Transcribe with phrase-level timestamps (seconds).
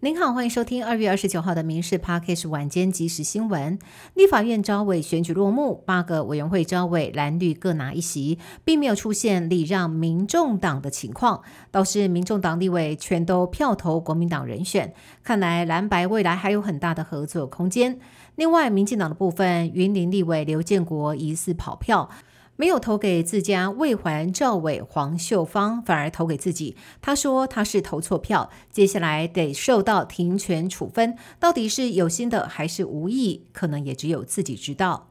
[0.00, 3.78] 您好，欢迎收听二月二十九号的《民事 Parkes》晚间即时新闻。
[4.12, 14.92] 立法院招委选举落幕，八个委员会招委蓝绿各拿一席，并没有出现礼让民众党的情况，倒是民众党立委全都票投国民党人选，
[15.24, 17.98] 看来蓝白未来还有很大的合作空间。
[18.34, 22.10] 另外，民进党的部分，云林立委刘建国疑似跑票。
[22.56, 26.76] 没有投给自家未还赵伟黄秀芳，反而投给自己。
[27.00, 31.16] 他说他是投错票，接下来得受到停权处分。
[31.38, 35.08] 到底是有心的还是无意，可能也只有自己知道。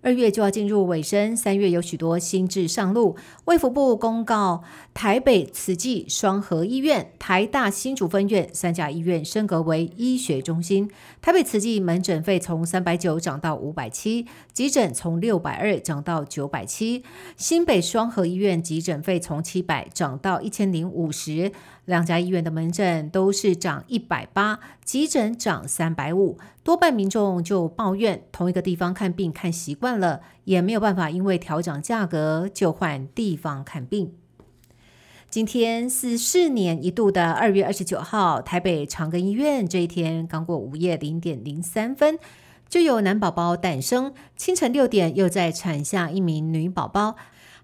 [0.00, 3.16] 二月就要进入尾声，三月有许多新制上路。
[3.46, 4.62] 卫福部公告，
[4.94, 10.88] 台北慈济双河医院、台大新竹分院三家医院升格为医学中心。
[11.20, 17.02] 台北慈济门诊费从三百九涨到五百七，急诊从六百二涨到九百七。
[17.36, 21.50] 新北双河医院急诊费从七百涨到一千零五十。
[21.86, 26.36] 两家医院的门诊都是涨一百八，急诊涨三百五。
[26.62, 34.12] 多半民众就抱怨，同一个地方看病看习惯了，也没有办法因为调整价格就换地方看病。
[35.30, 42.18] 今天是四年一度的二月二十九号，台北长庚医院这一天刚过午夜零点零三分，
[42.68, 44.14] 就有男宝宝诞生。
[44.36, 47.16] 清晨六点又在产下一名女宝宝。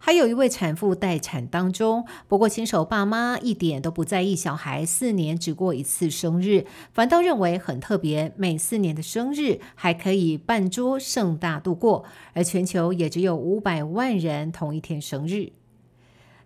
[0.07, 15.53] 还有一位产妇待产当中，不过新手爸妈一点都不在意小孩四年只过一次生日，反倒认为很特别，每四年的生日还可以办桌盛大度过，而全球也只有五百万人同一天生日。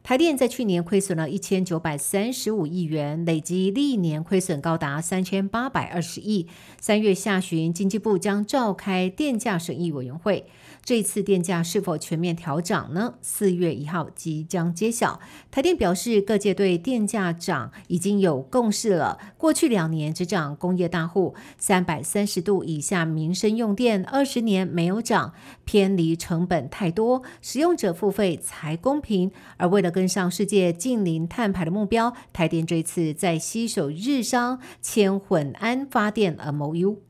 [0.05, 6.47] 台电在去年亏损了一千九百三十五亿元，累计历年亏损高达三千八百二十亿。
[6.81, 10.47] 三月下旬，经济部将召开电价审议委员会。
[10.89, 13.17] 这次电价是否全面调涨呢？
[13.21, 15.21] 四月一号即将揭晓。
[15.51, 19.19] 台电表示，各界对电价涨已经有共识了。
[19.37, 25.35] 过去两年只涨工业大户，三百三十度以下民生用电二十年没有涨，
[25.67, 29.31] 偏离成本太多，使用者付费才公平。
[29.59, 37.08] 而为了跟上世界近零碳排的目标，台电这次在携手日商签混安发电 MOU。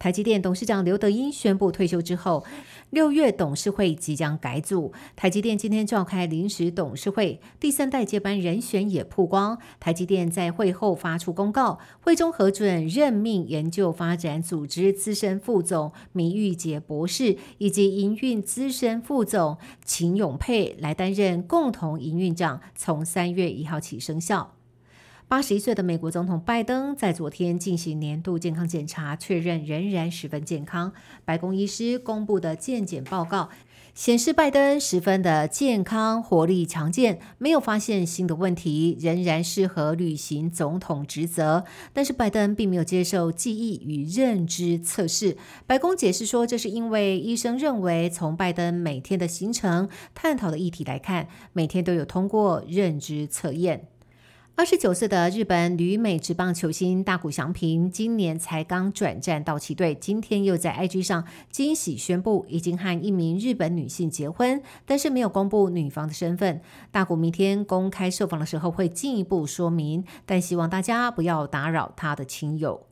[0.00, 2.42] 台积电董事长刘德英宣布退休之后，
[2.88, 4.94] 六月董事会即将改组。
[5.14, 9.58] 台积电今天召开临时董事会，第三代接班人选也曝光。
[9.78, 24.54] 台积电在会后发出公告，会中核准任命研究发展组织资深副总米玉杰博士，以及营运资深副总秦永佩来担任共同营运长，从三月一号起生效。
[25.30, 30.92] 八十一岁的美国总统拜登在昨天进行年度健康检查，确认仍然十分健康。
[31.24, 33.48] 白宫医师公布的健检报告
[33.94, 41.62] 显示，拜登十分的健康，活力强健，没有发现新的问题，仍然适合履行总统职责。
[41.92, 45.36] 但是，拜登并没有接受记忆与认知测试。
[45.64, 53.86] 白宫解释说，这是因为医生认为，从拜登每天的行程、探讨的议题来看，每天都有通过认知测验。
[54.60, 66.60] 二十九岁的日本旅美职棒球星大谷翔平，今年才刚转战道奇队，今天又在 IG 上惊喜宣布，已经和一名日本女性结婚，但是没有公布女方的身份。
[66.90, 72.89] 大谷明天公开受访的时候会进一步说明，但希望大家不要打扰他的亲友。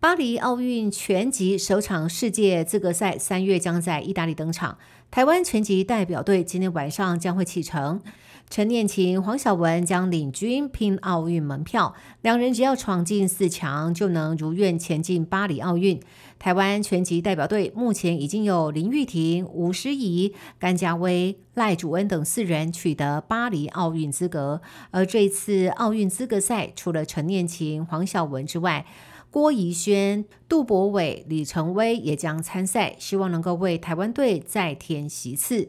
[0.00, 4.78] 巴黎奥运拳击首场世界资格赛三月将在意大利登场，
[5.10, 8.00] 台湾拳击代表队今天晚上将会启程。
[8.48, 16.00] 陈念琴、黄晓雯将领军拼奥运门票，两人只要闯进四强，就能如愿前进巴黎奥运。
[16.38, 28.86] 台湾拳击代表队目前已经有林玉婷、吴诗怡、甘家威、赖祖恩等四人取得巴黎奥运资格，而这次奥运资格赛，除了陈念琴、黄晓雯之外，
[29.30, 35.68] 郭怡轩、杜博伟、李成威也将参赛，希望能够为台湾队再添席次。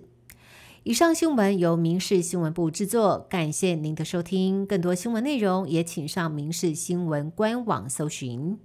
[0.84, 4.66] 以上新闻由民事新闻部制作，感谢您的收听。
[4.66, 8.58] 更多新闻内容也请上民事新闻官网搜寻。